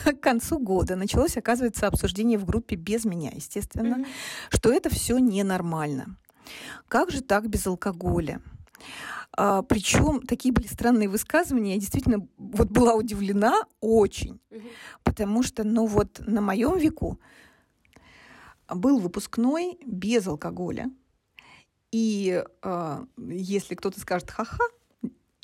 к 0.18 0.20
концу 0.20 0.58
года 0.58 0.96
началось, 0.96 1.36
оказывается, 1.36 1.86
обсуждение 1.86 2.38
в 2.38 2.44
группе 2.44 2.76
без 2.76 3.04
меня, 3.04 3.30
естественно, 3.34 3.96
mm-hmm. 3.96 4.56
что 4.56 4.72
это 4.72 4.90
все 4.90 5.18
ненормально. 5.18 6.16
Как 6.88 7.10
же 7.10 7.22
так 7.22 7.48
без 7.48 7.66
алкоголя? 7.66 8.40
А, 9.36 9.62
причем 9.62 10.20
такие 10.22 10.52
были 10.52 10.66
странные 10.66 11.08
высказывания. 11.08 11.74
Я 11.74 11.80
действительно 11.80 12.26
вот 12.36 12.68
была 12.68 12.94
удивлена 12.94 13.62
очень, 13.80 14.40
mm-hmm. 14.50 14.70
потому 15.04 15.42
что, 15.42 15.64
ну 15.64 15.86
вот 15.86 16.20
на 16.26 16.40
моем 16.40 16.76
веку 16.76 17.20
был 18.68 18.98
выпускной 18.98 19.78
без 19.86 20.26
алкоголя. 20.26 20.90
И 21.90 22.42
э, 22.62 23.06
если 23.28 23.74
кто-то 23.74 24.00
скажет 24.00 24.30
ха-ха, 24.30 24.64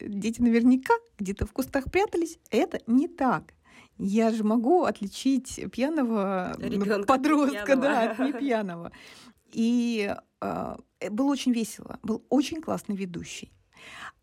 дети 0.00 0.40
наверняка 0.40 0.94
где-то 1.18 1.46
в 1.46 1.52
кустах 1.52 1.90
прятались, 1.90 2.38
это 2.50 2.80
не 2.86 3.06
так. 3.06 3.52
Я 3.99 4.31
же 4.31 4.45
могу 4.45 4.85
отличить 4.85 5.61
пьяного 5.73 6.55
Ребенка 6.59 7.07
подростка, 7.07 7.64
пьяного. 7.67 7.83
да, 7.83 8.11
от 8.11 8.19
непьяного. 8.19 8.93
И 9.52 10.14
э, 10.40 10.76
было 11.11 11.26
очень 11.26 11.52
весело, 11.52 11.99
был 12.02 12.25
очень 12.28 12.61
классный 12.61 12.97
ведущий. 12.97 13.52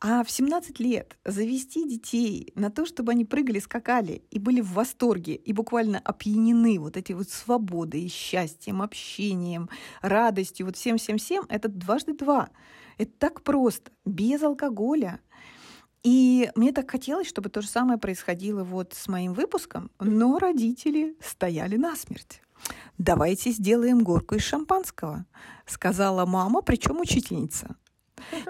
А 0.02 0.24
в 0.24 0.32
17 0.32 0.80
лет 0.80 1.18
завести 1.24 1.88
детей 1.88 2.52
на 2.56 2.70
то, 2.70 2.86
чтобы 2.86 3.14
они 3.14 3.26
прыгали, 3.26 3.60
скакали 3.60 4.24
и 4.30 4.40
были 4.40 4.62
в 4.62 4.74
восторге 4.74 5.36
и 5.36 5.54
буквально 5.54 6.00
опьянены 6.00 6.80
вот 6.80 6.98
эти 6.98 7.14
вот 7.14 7.30
свободой, 7.30 8.08
счастьем, 8.10 8.82
общением, 8.82 9.70
радостью, 10.02 10.66
вот 10.66 10.76
всем-всем-всем, 10.76 11.46
это 11.50 11.70
дважды 11.70 12.14
два. 12.14 12.50
Это 12.98 13.12
так 13.18 13.42
просто, 13.42 13.92
без 14.06 14.44
алкоголя. 14.44 15.22
И 16.06 16.52
мне 16.54 16.72
так 16.72 16.92
хотелось, 16.92 17.28
чтобы 17.28 17.50
то 17.50 17.64
же 17.64 17.68
самое 17.68 17.98
происходило 17.98 18.64
вот 18.64 18.94
с 18.94 19.08
моим 19.08 19.34
выпуском, 19.34 19.90
но 20.00 20.38
родители 20.38 21.18
стояли 21.20 21.78
насмерть. 21.78 22.44
«Давайте 23.00 23.50
сделаем 23.50 24.04
горку 24.04 24.36
из 24.36 24.44
шампанского»,— 24.44 25.26
сказала 25.66 26.28
мама, 26.28 26.62
причем 26.62 27.00
учительница. 27.00 27.76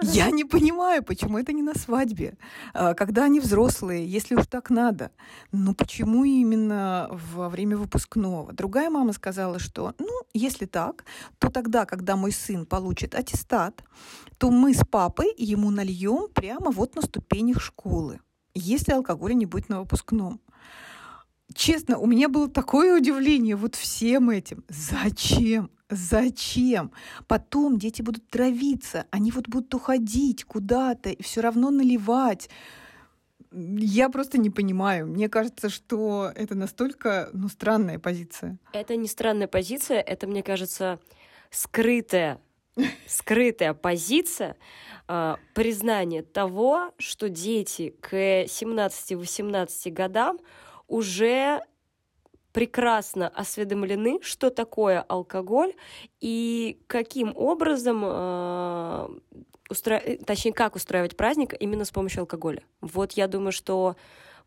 Я 0.02 0.30
не 0.30 0.44
понимаю, 0.44 1.02
почему 1.02 1.38
это 1.38 1.52
не 1.52 1.62
на 1.62 1.74
свадьбе, 1.74 2.36
а, 2.74 2.94
когда 2.94 3.24
они 3.24 3.40
взрослые, 3.40 4.06
если 4.06 4.34
уж 4.34 4.46
так 4.46 4.70
надо. 4.70 5.10
Ну 5.52 5.74
почему 5.74 6.24
именно 6.24 7.08
во 7.10 7.48
время 7.48 7.76
выпускного? 7.76 8.52
Другая 8.52 8.90
мама 8.90 9.12
сказала, 9.12 9.58
что, 9.58 9.94
ну, 9.98 10.22
если 10.34 10.66
так, 10.66 11.04
то 11.38 11.50
тогда, 11.50 11.84
когда 11.86 12.16
мой 12.16 12.32
сын 12.32 12.66
получит 12.66 13.14
аттестат, 13.14 13.82
то 14.38 14.50
мы 14.50 14.74
с 14.74 14.84
папой 14.84 15.32
ему 15.36 15.70
нальем 15.70 16.28
прямо 16.32 16.70
вот 16.70 16.94
на 16.94 17.02
ступенях 17.02 17.60
школы, 17.60 18.20
если 18.54 18.92
алкоголя 18.92 19.34
не 19.34 19.46
будет 19.46 19.68
на 19.68 19.80
выпускном 19.80 20.40
честно, 21.54 21.98
у 21.98 22.06
меня 22.06 22.28
было 22.28 22.48
такое 22.48 22.96
удивление 22.96 23.56
вот 23.56 23.74
всем 23.74 24.30
этим. 24.30 24.64
Зачем? 24.68 25.70
Зачем? 25.88 26.90
Потом 27.28 27.78
дети 27.78 28.02
будут 28.02 28.28
травиться, 28.28 29.06
они 29.10 29.30
вот 29.30 29.48
будут 29.48 29.72
уходить 29.74 30.44
куда-то 30.44 31.10
и 31.10 31.22
все 31.22 31.40
равно 31.40 31.70
наливать. 31.70 32.50
Я 33.52 34.10
просто 34.10 34.38
не 34.38 34.50
понимаю. 34.50 35.06
Мне 35.06 35.28
кажется, 35.28 35.68
что 35.68 36.32
это 36.34 36.54
настолько 36.54 37.30
ну, 37.32 37.48
странная 37.48 37.98
позиция. 37.98 38.58
Это 38.72 38.96
не 38.96 39.06
странная 39.06 39.46
позиция, 39.46 40.00
это, 40.00 40.26
мне 40.26 40.42
кажется, 40.42 40.98
скрытая 41.50 42.40
скрытая 43.06 43.74
позиция 43.74 44.56
э, 45.08 45.36
признание 45.54 46.22
того, 46.22 46.92
что 46.98 47.28
дети 47.28 47.94
к 48.00 48.44
17-18 48.44 49.90
годам 49.90 50.38
уже 50.88 51.62
прекрасно 52.52 53.28
осведомлены, 53.28 54.20
что 54.22 54.48
такое 54.48 55.02
алкоголь 55.02 55.74
и 56.20 56.80
каким 56.86 57.36
образом, 57.36 58.02
э, 58.02 59.08
устро... 59.68 60.00
точнее, 60.24 60.54
как 60.54 60.74
устраивать 60.74 61.18
праздник 61.18 61.54
именно 61.60 61.84
с 61.84 61.90
помощью 61.90 62.20
алкоголя. 62.20 62.62
Вот 62.80 63.12
я 63.12 63.28
думаю, 63.28 63.52
что 63.52 63.96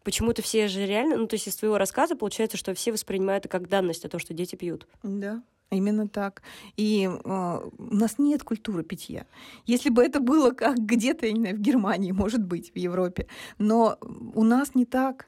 почему-то 0.03 0.41
все 0.41 0.67
же 0.67 0.87
реально, 0.87 1.17
ну 1.17 1.27
то 1.27 1.35
есть 1.35 1.47
из 1.47 1.55
твоего 1.55 1.77
рассказа 1.77 2.15
получается, 2.15 2.57
что 2.57 2.73
все 2.73 2.91
воспринимают 2.91 3.45
это 3.45 3.59
как 3.59 3.69
данность 3.69 4.05
о 4.05 4.09
том, 4.09 4.19
что 4.19 4.33
дети 4.33 4.55
пьют. 4.55 4.87
Да. 5.03 5.43
Именно 5.69 6.07
так. 6.07 6.41
И 6.77 7.07
э, 7.07 7.69
у 7.77 7.95
нас 7.95 8.15
нет 8.17 8.43
культуры 8.43 8.83
питья. 8.83 9.27
Если 9.67 9.89
бы 9.89 10.03
это 10.03 10.19
было 10.19 10.49
как 10.49 10.79
где-то, 10.79 11.27
я 11.27 11.31
не 11.31 11.41
знаю, 11.41 11.57
в 11.57 11.59
Германии, 11.59 12.11
может 12.11 12.43
быть, 12.43 12.73
в 12.73 12.75
Европе, 12.75 13.27
но 13.59 13.99
у 14.33 14.43
нас 14.43 14.73
не 14.73 14.85
так. 14.85 15.27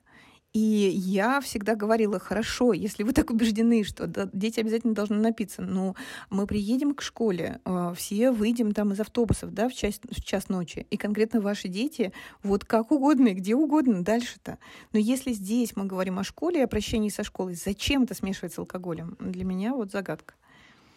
И 0.53 0.59
я 0.59 1.39
всегда 1.39 1.75
говорила, 1.75 2.19
хорошо, 2.19 2.73
если 2.73 3.03
вы 3.03 3.13
так 3.13 3.29
убеждены, 3.29 3.85
что 3.85 4.07
дети 4.33 4.59
обязательно 4.59 4.93
должны 4.93 5.17
напиться, 5.17 5.61
но 5.61 5.95
мы 6.29 6.45
приедем 6.45 6.93
к 6.93 7.01
школе, 7.01 7.61
э, 7.63 7.93
все 7.95 8.31
выйдем 8.31 8.73
там 8.73 8.91
из 8.91 8.99
автобусов, 8.99 9.53
да, 9.53 9.69
в 9.69 9.73
час, 9.73 10.01
в 10.03 10.21
час 10.21 10.49
ночи, 10.49 10.85
и 10.89 10.97
конкретно 10.97 11.39
ваши 11.39 11.69
дети 11.69 12.11
вот 12.43 12.65
как 12.65 12.91
угодно 12.91 13.29
и 13.29 13.33
где 13.33 13.55
угодно 13.55 14.03
дальше-то. 14.03 14.57
Но 14.91 14.99
если 14.99 15.31
здесь 15.31 15.77
мы 15.77 15.85
говорим 15.85 16.19
о 16.19 16.25
школе, 16.25 16.65
о 16.65 16.67
прощении 16.67 17.09
со 17.09 17.23
школой, 17.23 17.55
зачем 17.55 18.03
это 18.03 18.13
смешивать 18.13 18.53
с 18.53 18.59
алкоголем? 18.59 19.15
Для 19.21 19.45
меня 19.45 19.73
вот 19.73 19.91
загадка. 19.91 20.33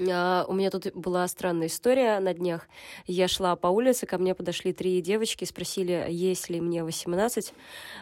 А, 0.01 0.45
у 0.49 0.53
меня 0.53 0.71
тут 0.71 0.93
была 0.95 1.27
странная 1.29 1.69
история 1.69 2.19
на 2.21 2.35
днях. 2.35 2.69
Я 3.07 3.29
шла 3.29 3.57
по 3.57 3.69
улице, 3.69 4.07
ко 4.07 4.19
мне 4.19 4.35
подошли 4.35 4.73
три 4.73 5.01
девочки, 5.01 5.45
спросили, 5.45 6.07
есть 6.11 6.51
ли 6.51 6.61
мне 6.61 6.85
18. 6.85 7.55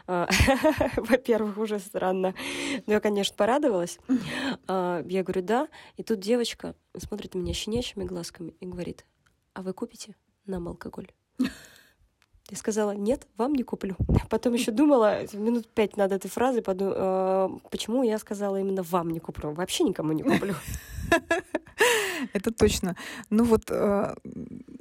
А, 0.07 0.29
во-первых, 0.97 1.59
уже 1.59 1.79
странно. 1.79 2.35
Но 2.87 2.95
я, 2.95 3.01
конечно, 3.01 3.37
порадовалась. 3.37 3.99
А, 4.67 5.05
я 5.07 5.23
говорю, 5.23 5.43
да. 5.43 5.69
И 5.97 6.03
тут 6.03 6.21
девочка 6.21 6.75
смотрит 6.97 7.35
на 7.35 7.39
меня 7.39 7.55
щенячьими 7.55 8.05
глазками 8.05 8.55
и 8.61 8.67
говорит, 8.67 9.05
а 9.55 9.63
вы 9.63 9.73
купите 9.73 10.15
нам 10.47 10.69
алкоголь? 10.69 11.11
Я 12.51 12.59
сказала, 12.59 12.91
нет, 12.91 13.27
вам 13.37 13.55
не 13.55 13.63
куплю. 13.63 13.97
Потом 14.31 14.53
еще 14.55 14.73
думала, 14.73 15.23
минут 15.33 15.69
пять 15.69 15.97
над 15.97 16.13
этой 16.13 16.29
фразой, 16.29 16.63
подум... 16.63 16.93
э, 16.95 17.49
почему 17.71 18.03
я 18.03 18.19
сказала 18.19 18.61
именно 18.61 18.83
вам 18.83 19.11
не 19.11 19.21
куплю. 19.21 19.53
Вообще 19.53 19.85
никому 19.85 20.13
не 20.13 20.23
куплю. 20.23 20.55
Это 22.33 22.53
точно. 22.53 22.97
Ну 23.31 23.45
вот 23.45 23.65
э, 23.71 24.15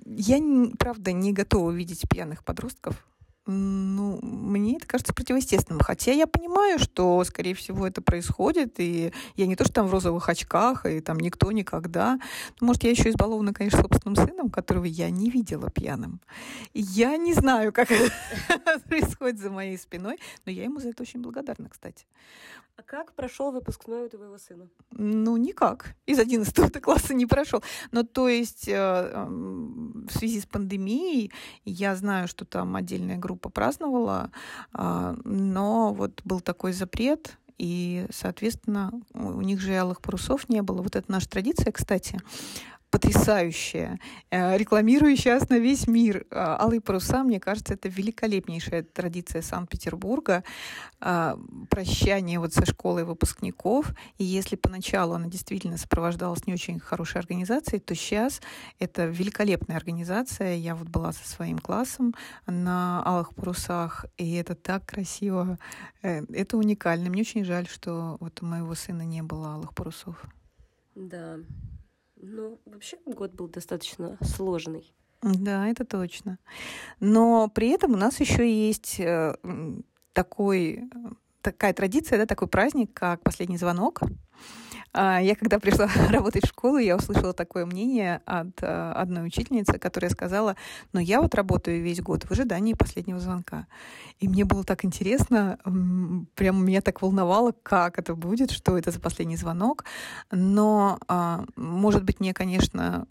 я, 0.05 0.39
правда, 0.77 1.11
не 1.11 1.33
готова 1.33 1.71
видеть 1.71 2.07
пьяных 2.09 2.43
подростков 2.43 2.95
ну, 3.47 4.19
мне 4.21 4.77
это 4.77 4.85
кажется 4.85 5.13
противоестественным. 5.13 5.81
Хотя 5.81 6.11
я 6.11 6.27
понимаю, 6.27 6.79
что, 6.79 7.23
скорее 7.23 7.55
всего, 7.55 7.87
это 7.87 8.01
происходит, 8.01 8.79
и 8.79 9.13
я 9.35 9.47
не 9.47 9.55
то, 9.55 9.63
что 9.63 9.73
там 9.73 9.87
в 9.87 9.91
розовых 9.91 10.29
очках, 10.29 10.85
и 10.85 11.01
там 11.01 11.19
никто 11.19 11.51
никогда. 11.51 12.19
Ну, 12.59 12.67
может, 12.67 12.83
я 12.83 12.91
еще 12.91 13.09
избалована, 13.09 13.53
конечно, 13.53 13.81
собственным 13.81 14.15
сыном, 14.15 14.49
которого 14.49 14.85
я 14.85 15.09
не 15.09 15.29
видела 15.29 15.69
пьяным. 15.69 16.21
я 16.73 17.17
не 17.17 17.33
знаю, 17.33 17.73
как 17.73 17.89
это 18.47 18.79
происходит 18.87 19.39
за 19.39 19.49
моей 19.49 19.77
спиной, 19.77 20.17
но 20.45 20.51
я 20.51 20.63
ему 20.63 20.79
за 20.79 20.89
это 20.89 21.03
очень 21.03 21.21
благодарна, 21.21 21.69
кстати. 21.69 22.05
А 22.77 22.83
как 22.83 23.13
прошел 23.13 23.51
выпускной 23.51 24.05
у 24.05 24.09
твоего 24.09 24.37
сына? 24.37 24.67
Ну, 24.91 25.37
никак. 25.37 25.95
Из 26.05 26.19
11 26.19 26.81
класса 26.81 27.13
не 27.13 27.25
прошел. 27.25 27.63
Но 27.91 28.03
то 28.03 28.27
есть 28.27 28.67
э, 28.67 28.73
эм, 28.73 30.07
в 30.07 30.17
связи 30.17 30.41
с 30.41 30.45
пандемией 30.45 31.31
я 31.65 31.95
знаю, 31.95 32.27
что 32.27 32.45
там 32.45 32.75
отдельная 32.75 33.17
группа 33.17 33.49
праздновала, 33.49 34.31
а, 34.73 35.15
но 35.23 35.93
вот 35.93 36.21
был 36.23 36.39
такой 36.39 36.73
запрет, 36.73 37.37
и, 37.57 38.07
соответственно, 38.11 38.91
у 39.13 39.41
них 39.41 39.59
же 39.59 39.75
алых 39.75 40.01
парусов 40.01 40.49
не 40.49 40.63
было. 40.63 40.81
Вот 40.81 40.95
это 40.95 41.11
наша 41.11 41.29
традиция, 41.29 41.71
кстати 41.71 42.19
потрясающая, 42.91 43.99
э, 44.29 44.57
рекламирующая 44.57 45.39
на 45.49 45.59
весь 45.59 45.87
мир. 45.87 46.25
Э, 46.29 46.57
Алые 46.59 46.81
паруса, 46.81 47.23
мне 47.23 47.39
кажется, 47.39 47.73
это 47.73 47.87
великолепнейшая 47.87 48.83
традиция 48.83 49.41
Санкт-Петербурга, 49.41 50.43
э, 50.99 51.35
прощание 51.69 52.39
вот 52.39 52.53
со 52.53 52.65
школой 52.65 53.05
выпускников. 53.05 53.93
И 54.17 54.25
если 54.25 54.57
поначалу 54.57 55.13
она 55.13 55.27
действительно 55.27 55.77
сопровождалась 55.77 56.45
не 56.45 56.53
очень 56.53 56.79
хорошей 56.79 57.19
организацией, 57.19 57.79
то 57.79 57.95
сейчас 57.95 58.41
это 58.77 59.05
великолепная 59.05 59.77
организация. 59.77 60.55
Я 60.55 60.75
вот 60.75 60.89
была 60.89 61.13
со 61.13 61.27
своим 61.27 61.59
классом 61.59 62.13
на 62.45 63.01
Алых 63.03 63.33
парусах, 63.33 64.05
и 64.17 64.33
это 64.33 64.53
так 64.53 64.85
красиво. 64.85 65.57
Это 66.01 66.57
уникально. 66.57 67.09
Мне 67.09 67.21
очень 67.21 67.45
жаль, 67.45 67.67
что 67.67 68.17
вот 68.19 68.41
у 68.41 68.45
моего 68.45 68.75
сына 68.75 69.03
не 69.03 69.21
было 69.23 69.55
Алых 69.55 69.73
парусов. 69.73 70.21
Да, 70.95 71.37
ну, 72.21 72.59
вообще 72.65 72.97
год 73.05 73.33
был 73.33 73.47
достаточно 73.47 74.17
сложный. 74.21 74.93
Да, 75.21 75.67
это 75.67 75.85
точно. 75.85 76.39
Но 76.99 77.49
при 77.49 77.69
этом 77.69 77.93
у 77.93 77.97
нас 77.97 78.19
еще 78.19 78.49
есть 78.49 78.99
э, 78.99 79.35
такой, 80.13 80.89
такая 81.41 81.73
традиция, 81.73 82.17
да, 82.17 82.25
такой 82.25 82.47
праздник, 82.47 82.93
как 82.93 83.21
последний 83.21 83.57
звонок. 83.57 84.01
А, 84.93 85.19
я 85.21 85.35
когда 85.35 85.59
пришла 85.59 85.87
работать 86.09 86.45
в 86.45 86.49
школу, 86.49 86.77
я 86.77 86.95
услышала 86.95 87.33
такое 87.33 87.65
мнение 87.65 88.21
от 88.25 88.61
а, 88.61 88.93
одной 88.93 89.27
учительницы, 89.27 89.79
которая 89.79 90.11
сказала, 90.11 90.55
но 90.93 90.99
я 90.99 91.21
вот 91.21 91.33
работаю 91.35 91.81
весь 91.81 92.01
год 92.01 92.23
в 92.23 92.31
ожидании 92.31 92.73
последнего 92.73 93.19
звонка. 93.19 93.67
И 94.19 94.27
мне 94.27 94.45
было 94.45 94.63
так 94.63 94.85
интересно, 94.85 95.57
прям 96.35 96.65
меня 96.65 96.81
так 96.81 97.01
волновало, 97.01 97.53
как 97.63 97.99
это 97.99 98.15
будет, 98.15 98.51
что 98.51 98.77
это 98.77 98.91
за 98.91 98.99
последний 98.99 99.37
звонок. 99.37 99.85
Но, 100.31 100.99
а, 101.07 101.45
может 101.55 102.03
быть, 102.03 102.19
мне, 102.19 102.33
конечно, 102.33 103.07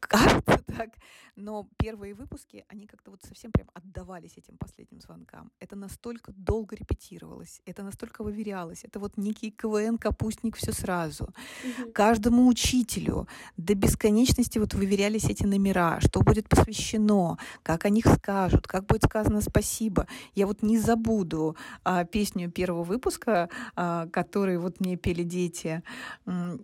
кажется 0.00 0.62
так, 0.66 0.90
но 1.36 1.68
первые 1.76 2.14
выпуски, 2.14 2.64
они 2.68 2.86
как-то 2.86 3.10
вот 3.10 3.22
совсем 3.22 3.52
прям 3.52 3.68
отдавались 3.74 4.36
этим 4.36 4.56
последним 4.56 5.00
звонкам. 5.00 5.50
Это 5.60 5.76
настолько 5.76 6.32
долго 6.32 6.76
репетировалось, 6.76 7.60
это 7.66 7.82
настолько 7.82 8.24
выверялось, 8.24 8.84
это 8.84 8.98
вот 8.98 9.16
некий 9.16 9.50
КВН, 9.50 9.98
капустник, 9.98 10.56
все 10.56 10.72
сразу. 10.72 11.24
Угу. 11.24 11.92
Каждому 11.92 12.46
учителю 12.48 13.28
до 13.56 13.74
бесконечности 13.74 14.58
вот 14.58 14.74
выверялись 14.74 15.24
эти 15.24 15.44
номера, 15.44 16.00
что 16.00 16.20
будет 16.20 16.48
посвящено, 16.48 17.38
как 17.62 17.84
о 17.84 17.90
них 17.90 18.06
скажут, 18.06 18.66
как 18.66 18.86
будет 18.86 19.04
сказано 19.04 19.40
спасибо. 19.40 20.06
Я 20.34 20.46
вот 20.46 20.62
не 20.62 20.78
забуду 20.78 21.56
а, 21.84 22.04
песню 22.04 22.50
первого 22.50 22.82
выпуска, 22.82 23.50
а, 23.74 24.06
который 24.08 24.58
вот 24.58 24.80
мне 24.80 24.96
пели 24.96 25.22
дети, 25.22 25.82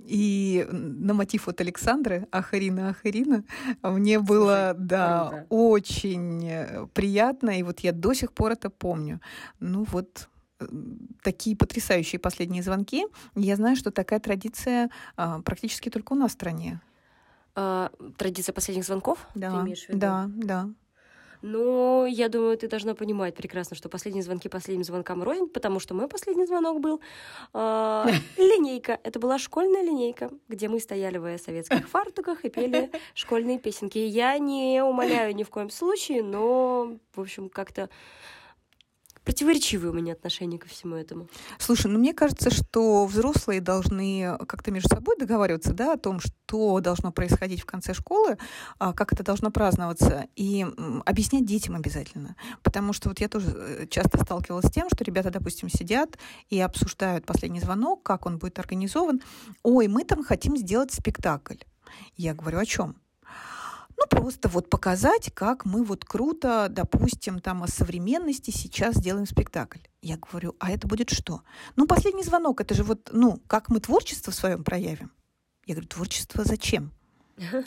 и 0.06 0.66
на 0.70 1.14
мотив 1.14 1.46
вот 1.46 1.60
Александры 1.60 2.26
Ахарина 2.30 2.62
Ахарина 2.62 2.90
мне 3.82 4.18
было 4.18 4.74
да, 4.76 5.28
круто. 5.28 5.46
очень 5.50 6.48
э, 6.48 6.86
приятно, 6.92 7.58
и 7.58 7.62
вот 7.62 7.80
я 7.80 7.92
до 7.92 8.14
сих 8.14 8.32
пор 8.32 8.52
это 8.52 8.70
помню. 8.70 9.20
Ну 9.60 9.84
вот 9.90 10.28
э, 10.60 10.66
такие 11.22 11.56
потрясающие 11.56 12.18
последние 12.18 12.62
звонки. 12.62 13.06
Я 13.34 13.56
знаю, 13.56 13.76
что 13.76 13.90
такая 13.90 14.20
традиция 14.20 14.90
а, 15.16 15.40
практически 15.40 15.88
только 15.88 16.12
у 16.12 16.16
нас 16.16 16.30
в 16.30 16.34
стране. 16.34 16.80
А, 17.54 17.90
традиция 18.16 18.52
последних 18.52 18.84
звонков? 18.84 19.26
Да, 19.34 19.50
ты 19.50 19.56
имеешь 19.56 19.84
в 19.84 19.88
виду? 19.88 20.00
да, 20.00 20.28
да. 20.28 20.68
Но 21.42 22.06
я 22.06 22.28
думаю, 22.28 22.56
ты 22.56 22.68
должна 22.68 22.94
понимать 22.94 23.34
прекрасно, 23.34 23.76
что 23.76 23.88
последние 23.88 24.22
звонки 24.22 24.48
последним 24.48 24.84
звонкам 24.84 25.22
рознь, 25.22 25.48
потому 25.48 25.80
что 25.80 25.94
мой 25.94 26.08
последний 26.08 26.46
звонок 26.46 26.80
был 26.80 27.00
э, 27.52 28.04
линейка. 28.36 29.00
Это 29.02 29.18
была 29.18 29.38
школьная 29.38 29.82
линейка, 29.82 30.30
где 30.48 30.68
мы 30.68 30.78
стояли 30.78 31.18
в 31.18 31.38
советских 31.38 31.88
фартуках 31.88 32.44
и 32.44 32.50
пели 32.50 32.90
школьные 33.14 33.58
песенки. 33.58 33.98
Я 33.98 34.38
не 34.38 34.82
умоляю 34.82 35.34
ни 35.34 35.42
в 35.42 35.50
коем 35.50 35.70
случае, 35.70 36.22
но, 36.22 36.96
в 37.14 37.20
общем, 37.20 37.48
как-то 37.48 37.90
противоречивые 39.24 39.90
у 39.90 39.94
меня 39.94 40.12
отношения 40.12 40.58
ко 40.58 40.68
всему 40.68 40.96
этому. 40.96 41.28
Слушай, 41.58 41.90
ну 41.90 41.98
мне 41.98 42.12
кажется, 42.12 42.50
что 42.50 43.06
взрослые 43.06 43.60
должны 43.60 44.36
как-то 44.46 44.70
между 44.70 44.88
собой 44.88 45.16
договариваться, 45.18 45.72
да, 45.72 45.94
о 45.94 45.96
том, 45.96 46.20
что 46.20 46.80
должно 46.80 47.12
происходить 47.12 47.60
в 47.60 47.66
конце 47.66 47.94
школы, 47.94 48.38
а, 48.78 48.92
как 48.92 49.12
это 49.12 49.22
должно 49.22 49.50
праздноваться, 49.50 50.26
и 50.36 50.66
объяснять 51.04 51.46
детям 51.46 51.76
обязательно. 51.76 52.36
Потому 52.62 52.92
что 52.92 53.08
вот 53.08 53.20
я 53.20 53.28
тоже 53.28 53.46
э, 53.56 53.86
часто 53.88 54.22
сталкивалась 54.22 54.66
с 54.66 54.70
тем, 54.70 54.88
что 54.92 55.04
ребята, 55.04 55.30
допустим, 55.30 55.68
сидят 55.68 56.18
и 56.50 56.60
обсуждают 56.60 57.26
последний 57.26 57.60
звонок, 57.60 58.02
как 58.02 58.26
он 58.26 58.38
будет 58.38 58.58
организован. 58.58 59.20
Ой, 59.62 59.88
мы 59.88 60.04
там 60.04 60.24
хотим 60.24 60.56
сделать 60.56 60.92
спектакль. 60.92 61.56
Я 62.16 62.34
говорю, 62.34 62.58
о 62.58 62.66
чем? 62.66 62.96
Ну, 64.02 64.08
просто 64.08 64.48
вот 64.48 64.68
показать, 64.68 65.30
как 65.32 65.64
мы 65.64 65.84
вот 65.84 66.04
круто, 66.04 66.66
допустим, 66.68 67.38
там 67.38 67.62
о 67.62 67.68
современности 67.68 68.50
сейчас 68.50 68.96
делаем 68.96 69.26
спектакль. 69.26 69.78
Я 70.00 70.16
говорю, 70.16 70.56
а 70.58 70.72
это 70.72 70.88
будет 70.88 71.10
что? 71.10 71.42
Ну, 71.76 71.86
последний 71.86 72.24
звонок, 72.24 72.60
это 72.60 72.74
же 72.74 72.82
вот, 72.82 73.10
ну, 73.12 73.40
как 73.46 73.68
мы 73.68 73.78
творчество 73.78 74.32
в 74.32 74.34
своем 74.34 74.64
проявим. 74.64 75.12
Я 75.66 75.74
говорю, 75.74 75.88
творчество 75.88 76.42
зачем? 76.44 76.92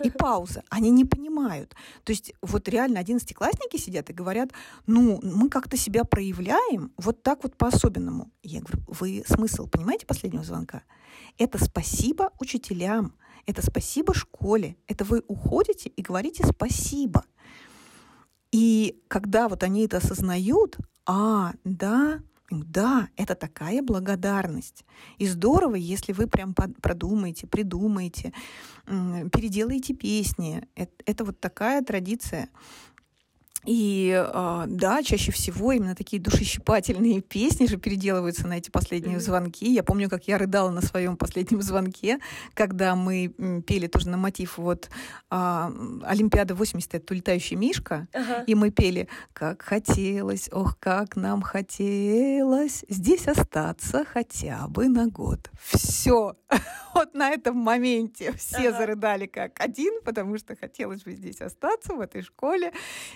И 0.03 0.10
пауза. 0.10 0.63
Они 0.69 0.91
не 0.91 1.05
понимают. 1.05 1.75
То 2.03 2.12
есть 2.12 2.34
вот 2.41 2.67
реально 2.69 3.00
одиннадцатиклассники 3.00 3.77
сидят 3.77 4.10
и 4.10 4.13
говорят, 4.13 4.51
ну, 4.86 5.19
мы 5.22 5.50
как-то 5.50 5.77
себя 5.77 6.03
проявляем 6.03 6.91
вот 6.98 7.24
так 7.24 7.43
вот 7.43 7.57
по-особенному. 7.57 8.31
Я 8.44 8.61
говорю, 8.61 8.83
вы 8.87 9.24
смысл 9.27 9.68
понимаете 9.68 10.05
последнего 10.05 10.44
звонка? 10.44 10.83
Это 11.37 11.63
спасибо 11.63 12.31
учителям, 12.39 13.16
это 13.46 13.61
спасибо 13.61 14.13
школе, 14.13 14.77
это 14.87 15.03
вы 15.03 15.24
уходите 15.27 15.89
и 15.89 16.01
говорите 16.01 16.46
спасибо. 16.46 17.25
И 18.51 19.01
когда 19.07 19.50
вот 19.50 19.63
они 19.63 19.85
это 19.85 19.98
осознают, 19.98 20.77
а, 21.05 21.53
да, 21.63 22.22
да, 22.51 23.10
это 23.16 23.36
такая 23.36 23.81
благодарность. 23.81 24.86
И 25.18 25.27
здорово, 25.27 25.75
если 25.75 26.14
вы 26.14 26.27
прям 26.27 26.53
продумаете, 26.53 27.48
придумаете, 27.48 28.34
переделаете 28.86 29.94
песни. 29.94 30.68
Это, 30.75 30.94
это 31.05 31.25
вот 31.25 31.40
такая 31.40 31.81
традиция. 31.81 32.50
И 33.65 34.13
а, 34.15 34.65
да, 34.67 35.03
чаще 35.03 35.31
всего 35.31 35.71
именно 35.71 35.95
такие 35.95 36.21
душещипательные 36.21 37.21
песни 37.21 37.67
же 37.67 37.77
переделываются 37.77 38.47
на 38.47 38.57
эти 38.57 38.69
последние 38.69 39.17
mm-hmm. 39.17 39.21
звонки. 39.21 39.71
Я 39.71 39.83
помню, 39.83 40.09
как 40.09 40.27
я 40.27 40.37
рыдала 40.37 40.69
на 40.69 40.81
своем 40.81 41.17
последнем 41.17 41.61
звонке, 41.61 42.19
когда 42.53 42.95
мы 42.95 43.33
пели 43.65 43.87
тоже 43.87 44.09
на 44.09 44.17
мотив 44.17 44.57
вот 44.57 44.89
а, 45.29 45.71
Олимпиада 46.03 46.55
80 46.55 46.95
это 46.95 47.13
улетающий 47.13 47.55
Мишка, 47.55 48.07
uh-huh. 48.13 48.45
и 48.45 48.55
мы 48.55 48.71
пели 48.71 49.07
«Как 49.33 49.61
хотелось, 49.61 50.49
ох, 50.51 50.77
как 50.79 51.15
нам 51.15 51.41
хотелось 51.41 52.85
здесь 52.89 53.27
остаться 53.27 54.05
хотя 54.05 54.67
бы 54.67 54.87
на 54.87 55.07
год». 55.07 55.49
Все, 55.61 56.35
вот 56.93 57.13
на 57.13 57.31
этом 57.31 57.57
моменте 57.57 58.33
все 58.33 58.69
uh-huh. 58.69 58.77
зарыдали 58.77 59.25
как 59.25 59.59
один, 59.59 60.01
потому 60.03 60.37
что 60.37 60.55
хотелось 60.55 61.03
бы 61.03 61.11
здесь 61.13 61.41
остаться 61.41 61.93
в 61.93 61.99
этой 61.99 62.21
школе, 62.21 62.71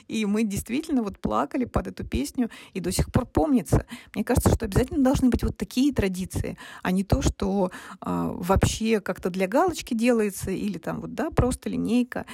и 0.07 0.25
мы 0.25 0.38
мы 0.39 0.45
действительно 0.45 1.03
вот 1.03 1.19
плакали 1.19 1.65
под 1.65 1.87
эту 1.87 2.05
песню 2.05 2.49
и 2.73 2.79
до 2.79 2.91
сих 2.93 3.11
пор 3.11 3.25
помнится. 3.25 3.85
Мне 4.15 4.23
кажется, 4.23 4.49
что 4.49 4.65
обязательно 4.65 5.03
должны 5.03 5.29
быть 5.29 5.43
вот 5.43 5.57
такие 5.57 5.93
традиции, 5.93 6.57
а 6.81 6.91
не 6.91 7.03
то, 7.03 7.21
что 7.21 7.71
э, 7.71 7.97
вообще 8.05 9.01
как-то 9.01 9.29
для 9.29 9.47
галочки 9.47 9.93
делается 9.93 10.51
или 10.51 10.77
там 10.77 11.01
вот, 11.01 11.13
да, 11.13 11.29
просто 11.29 11.67
линейка, 11.67 12.25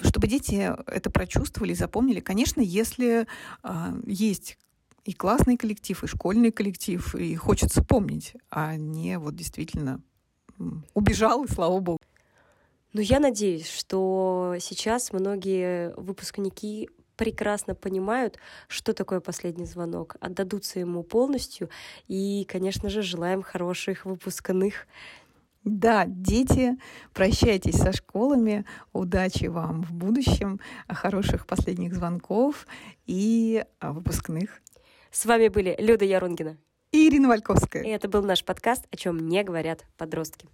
чтобы 0.00 0.28
дети 0.28 0.72
это 0.86 1.10
прочувствовали, 1.10 1.74
запомнили. 1.74 2.20
Конечно, 2.20 2.60
если 2.60 3.26
э, 3.64 4.02
есть 4.06 4.56
и 5.04 5.12
классный 5.12 5.56
коллектив, 5.56 6.04
и 6.04 6.06
школьный 6.06 6.52
коллектив, 6.52 7.14
и 7.16 7.34
хочется 7.34 7.82
помнить, 7.82 8.34
а 8.50 8.76
не 8.76 9.18
вот 9.18 9.34
действительно 9.34 10.00
убежал, 10.94 11.42
и 11.42 11.48
слава 11.50 11.80
богу. 11.80 11.98
Ну, 12.92 13.00
я 13.00 13.18
надеюсь, 13.18 13.68
что 13.68 14.54
сейчас 14.60 15.12
многие 15.12 15.92
выпускники 15.96 16.88
прекрасно 17.16 17.74
понимают, 17.74 18.38
что 18.68 18.92
такое 18.92 19.20
последний 19.20 19.66
звонок, 19.66 20.16
отдадутся 20.20 20.80
ему 20.80 21.02
полностью. 21.02 21.70
И, 22.08 22.46
конечно 22.48 22.88
же, 22.88 23.02
желаем 23.02 23.42
хороших 23.42 24.04
выпускных. 24.04 24.86
Да, 25.64 26.04
дети, 26.06 26.76
прощайтесь 27.12 27.76
со 27.76 27.92
школами, 27.92 28.64
удачи 28.92 29.46
вам 29.46 29.82
в 29.82 29.92
будущем, 29.92 30.58
хороших 30.88 31.46
последних 31.46 31.94
звонков 31.94 32.66
и 33.06 33.64
а, 33.78 33.92
выпускных. 33.92 34.60
С 35.12 35.24
вами 35.24 35.48
были 35.48 35.76
Люда 35.78 36.04
Ярунгина 36.04 36.58
и 36.90 37.08
Ирина 37.08 37.28
Вальковская. 37.28 37.84
И 37.84 37.88
это 37.88 38.08
был 38.08 38.22
наш 38.24 38.44
подкаст 38.44 38.86
«О 38.90 38.96
чем 38.96 39.28
не 39.28 39.44
говорят 39.44 39.84
подростки». 39.96 40.48